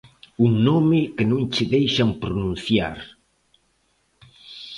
Un 0.45 0.51
nome 0.69 0.99
que 1.15 1.25
non 1.31 1.43
che 1.53 1.63
deixan 1.75 2.09
pronunciar. 2.23 2.97